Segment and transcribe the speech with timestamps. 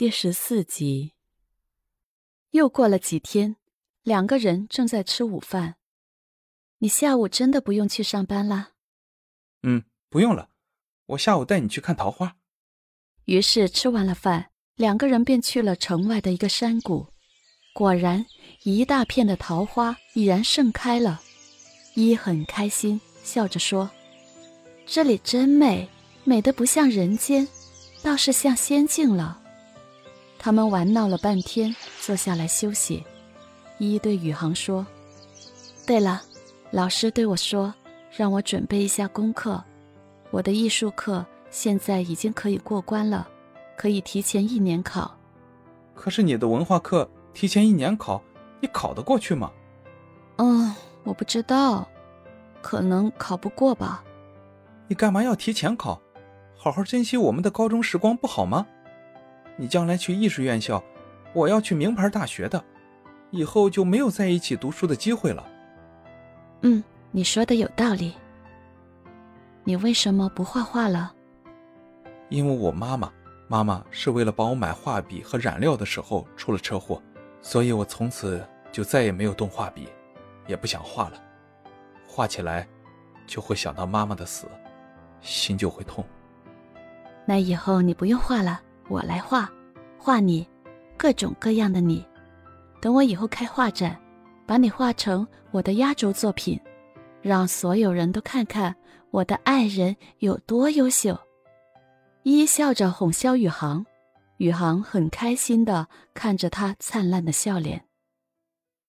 [0.00, 1.12] 第十四集。
[2.52, 3.56] 又过了几天，
[4.02, 5.74] 两个人正在吃午饭。
[6.78, 8.70] 你下午真的不用去上班啦？
[9.62, 10.48] 嗯，不用了，
[11.04, 12.38] 我下午带你去看桃花。
[13.26, 17.06] 于是吃完了饭，两个人便去了城外的一个山谷。
[17.74, 18.24] 果然，
[18.62, 21.20] 一大片的桃花已然盛开了。
[21.94, 23.90] 一很开心，笑着说
[24.86, 25.86] ：“这里真美，
[26.24, 27.46] 美得不像人间，
[28.02, 29.36] 倒是像仙境了。”
[30.42, 33.04] 他们玩闹了半天，坐下来休息。
[33.76, 34.86] 依依对宇航说
[35.86, 36.22] ：“对了，
[36.70, 37.72] 老师对我说，
[38.10, 39.62] 让我准备一下功课。
[40.30, 43.28] 我的艺术课现在已经可以过关了，
[43.76, 45.14] 可以提前一年考。
[45.94, 48.22] 可是你的文化课提前一年考，
[48.60, 49.52] 你考得过去吗
[50.36, 51.86] ？”“嗯，我不知道，
[52.62, 54.02] 可能考不过吧。
[54.88, 56.00] ”“你干嘛要提前考？
[56.56, 58.66] 好好珍惜我们的高中时光不好吗？”
[59.60, 60.82] 你将来去艺术院校，
[61.34, 62.64] 我要去名牌大学的，
[63.30, 65.46] 以后就没有在一起读书的机会了。
[66.62, 68.14] 嗯，你说的有道理。
[69.62, 71.12] 你为什么不画画了？
[72.30, 73.12] 因为我妈妈，
[73.48, 77.02] 妈妈是为了帮我买画笔和染料的时候出了车祸，
[77.42, 78.42] 所以我从此
[78.72, 79.90] 就再也没有动画笔，
[80.46, 81.22] 也不想画了。
[82.06, 82.66] 画起来，
[83.26, 84.46] 就会想到妈妈的死，
[85.20, 86.02] 心就会痛。
[87.26, 88.62] 那以后你不用画了。
[88.90, 89.48] 我来画，
[89.96, 90.44] 画你，
[90.96, 92.04] 各种各样的你。
[92.80, 93.96] 等我以后开画展，
[94.46, 96.60] 把你画成我的压轴作品，
[97.22, 98.74] 让所有人都看看
[99.12, 101.16] 我的爱人有多优秀。
[102.24, 103.86] 依依笑着哄萧宇航，
[104.38, 107.84] 宇航很开心的看着他灿烂的笑脸。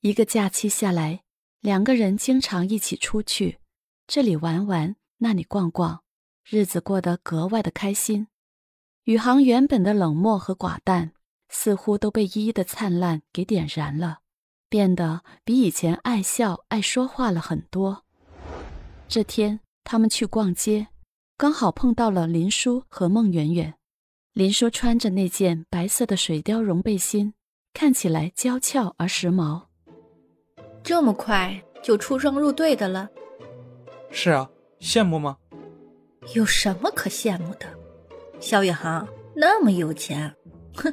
[0.00, 1.20] 一个假期下来，
[1.60, 3.58] 两个人经常一起出去，
[4.06, 6.02] 这里玩玩，那里逛逛，
[6.48, 8.28] 日子过得格外的开心。
[9.04, 11.10] 宇航原本的冷漠和寡淡，
[11.48, 14.20] 似乎都被依依的灿烂给点燃了，
[14.68, 18.04] 变得比以前爱笑、爱说话了很多。
[19.08, 20.86] 这天，他们去逛街，
[21.36, 23.74] 刚好碰到了林叔和孟圆圆。
[24.34, 27.34] 林叔穿着那件白色的水貂绒背心，
[27.74, 29.62] 看起来娇俏而时髦。
[30.84, 33.10] 这么快就出双入对的了？
[34.12, 34.48] 是啊，
[34.80, 35.36] 羡慕吗？
[36.36, 37.66] 有什么可羡慕的？
[38.42, 40.34] 萧宇航那么有钱，
[40.74, 40.92] 哼！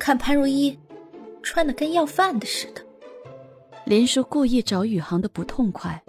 [0.00, 0.76] 看潘如意
[1.44, 2.82] 穿的跟要饭的似的。
[3.84, 6.02] 林叔故意找宇航的不痛快。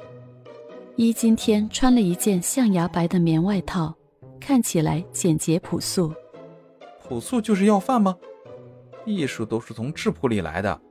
[0.95, 3.95] 一今天穿了一件象牙白的棉外套，
[4.41, 6.11] 看起来简洁朴素。
[7.07, 8.17] 朴素就是要饭吗？
[9.06, 10.81] 艺术都是从质朴里来的，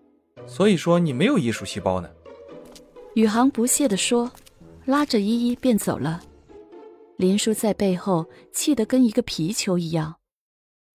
[0.46, 2.08] 所以说你没有艺术细胞呢。
[3.14, 4.30] 宇航不屑地说，
[4.84, 6.22] 拉着依依便走了。
[7.18, 10.20] 林叔在背后气得跟一个皮球一样，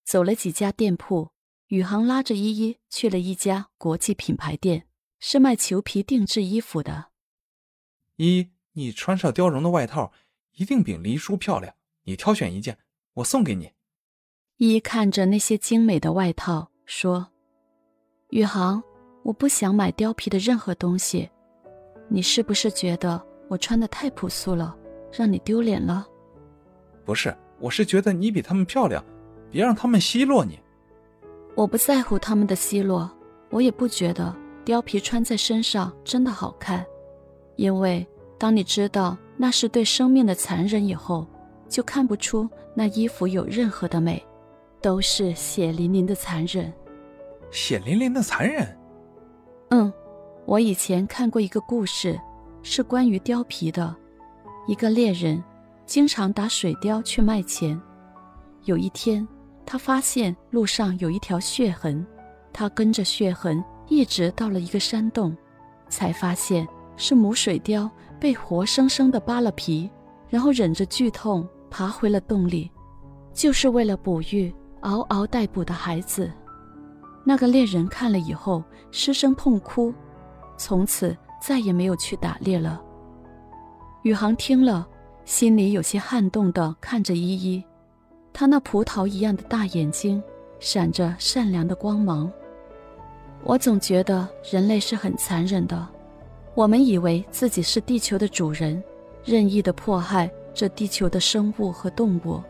[0.06, 1.32] 走了几家店铺，
[1.68, 4.88] 宇航拉着依依去了一家国际品牌店，
[5.20, 7.08] 是卖裘皮定制衣服的。
[8.16, 10.14] 依依，你穿上貂绒的外套，
[10.54, 11.76] 一定比林叔漂亮。
[12.06, 12.78] 你挑选一件，
[13.16, 13.74] 我送给你。
[14.56, 17.28] 依依看着那些精美的外套，说
[18.32, 18.82] ：“宇航，
[19.24, 21.30] 我不想买貂皮的任何东西。
[22.08, 24.74] 你是不是觉得我穿的太朴素了，
[25.12, 26.08] 让你丢脸了？”
[27.06, 29.04] 不是，我是觉得你比他们漂亮，
[29.52, 30.60] 别让他们奚落你。
[31.56, 33.12] 我不在乎他们的奚落，
[33.50, 34.34] 我也不觉得
[34.66, 36.86] 貂皮穿在身上真的好看，
[37.58, 38.06] 因为
[38.38, 41.28] 当你知道那是对生命的残忍以后，
[41.68, 44.24] 就看不出那衣服有任何的美，
[44.82, 46.72] 都是血淋淋的残忍。
[47.52, 48.78] 血淋淋的残忍。
[49.70, 49.92] 嗯，
[50.46, 52.20] 我以前看过一个故事，
[52.64, 53.96] 是关于貂皮的，
[54.68, 55.44] 一个猎人。
[55.86, 57.80] 经常打水貂去卖钱。
[58.64, 59.28] 有一天，
[59.66, 62.06] 他发现路上有一条血痕，
[62.54, 65.36] 他跟着血痕一直到了一个山洞，
[65.90, 67.90] 才发现是母水貂
[68.20, 69.90] 被活生生的扒了皮，
[70.30, 72.72] 然后忍着剧痛爬回了洞里，
[73.34, 76.32] 就是为了哺育嗷嗷待哺的孩子。
[77.26, 79.94] 那个猎人看了以后失声痛哭，
[80.58, 82.82] 从此再也没有去打猎了。
[84.04, 84.88] 宇航听了。
[85.26, 87.64] 心里有些撼动的看着依依，
[88.34, 90.22] 她那葡萄一样的大眼睛
[90.60, 92.32] 闪着善良的光芒。
[93.44, 95.88] 我总觉得人类是很残忍的，
[96.56, 98.82] 我们以为自己是地球的主人，
[99.24, 102.42] 任意的迫害这地球的生物和动物，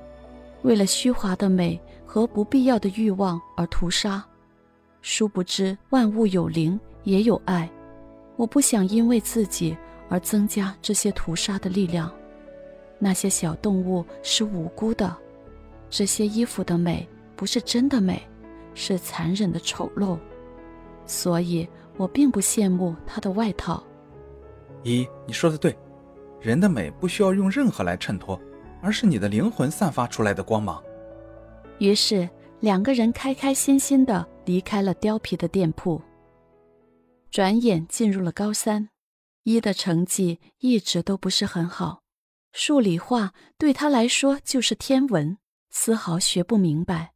[0.64, 4.24] 为了虚华的美和不必要的欲望而屠杀。
[5.02, 7.70] 殊不知万物有灵，也有爱。
[8.36, 9.78] 我不想因为自己
[10.10, 12.12] 而增加这些屠杀的力量。
[13.00, 15.16] 那些小动物是无辜的，
[15.90, 18.22] 这些衣服的美不是真的美，
[18.74, 20.18] 是残忍的丑陋，
[21.06, 21.68] 所以
[21.98, 23.84] 我并不羡慕他的外套。
[24.84, 25.76] 一，你说的对，
[26.42, 28.40] 人的美不需要用任何来衬托，
[28.82, 30.82] 而是你的灵魂散发出来的光芒。
[31.80, 32.30] 于是
[32.60, 36.02] 两个人开开心心的离开了貂皮的店铺。
[37.32, 38.90] 转眼进入了高三，
[39.44, 42.03] 一的成绩一直都不是很好，
[42.54, 45.40] 数理化对他来说就是天文，
[45.72, 47.14] 丝毫学不明白，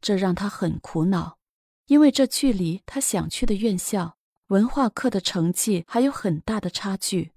[0.00, 1.38] 这让他很苦恼，
[1.86, 4.16] 因为这距离他想去的院校
[4.48, 7.30] 文化课的成绩还有很大的差距，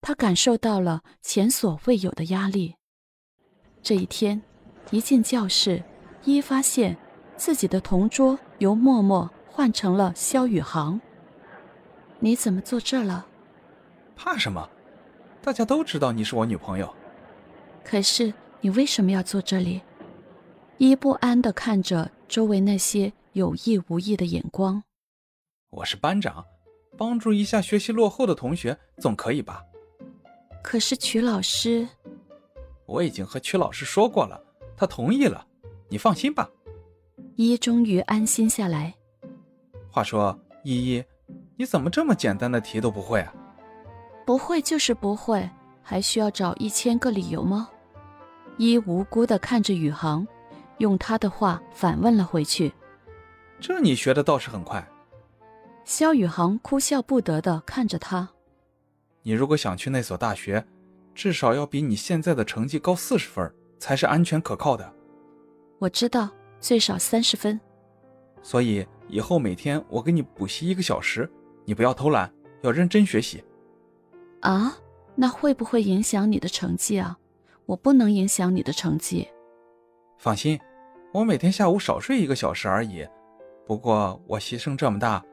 [0.00, 2.76] 他感受到了前所未有的压力。
[3.82, 4.40] 这一天，
[4.92, 5.82] 一进教室，
[6.22, 6.96] 一发现
[7.36, 11.00] 自己的同桌由默默换成了萧宇航。
[12.20, 13.26] 你怎么坐这了？
[14.14, 14.70] 怕什么？
[15.42, 16.94] 大家都知道你是我女朋友。
[17.84, 19.80] 可是你为什么要坐这里？
[20.78, 24.82] 依不安的看着周围那些有意无意的眼光。
[25.70, 26.44] 我是班长，
[26.96, 29.62] 帮助一下学习落后的同学总可以吧？
[30.62, 31.88] 可是曲老师，
[32.86, 34.42] 我已经和曲老师说过了，
[34.76, 35.46] 他同意了，
[35.88, 36.50] 你放心吧。
[37.36, 38.94] 依终于安心下来。
[39.90, 41.04] 话说，依依。
[41.56, 43.34] 你怎么这么简单的题都不会啊？
[44.24, 45.48] 不会就是不会，
[45.82, 47.68] 还需要找一千个理由吗？
[48.56, 50.26] 一无辜的看着宇航，
[50.78, 52.72] 用他的话反问了回去。
[53.58, 54.86] 这你学的倒是很快。
[55.84, 58.28] 肖宇航哭笑不得的看着他。
[59.22, 60.64] 你如果想去那所大学，
[61.14, 64.92] 至少要比你现在的成绩高四十分，才是安全可靠的。
[65.78, 66.28] 我知道，
[66.60, 67.58] 最少三十分。
[68.42, 71.28] 所以以后每天我给你补习一个小时。
[71.64, 72.32] 你不要偷懒，
[72.62, 73.42] 要认真学习。
[74.40, 74.76] 啊，
[75.14, 77.16] 那会不会影响你的成绩啊？
[77.66, 79.28] 我不能影响你的成绩。
[80.18, 80.58] 放心，
[81.12, 83.06] 我每天下午少睡一个小时而已。
[83.66, 85.24] 不过我牺牲这么大，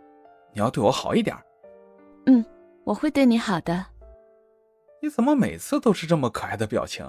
[0.53, 1.35] 你要对我好一点。
[2.25, 2.45] 嗯，
[2.83, 3.85] 我会对你好的。
[5.01, 7.05] 你怎么每次都是这么可爱的表情？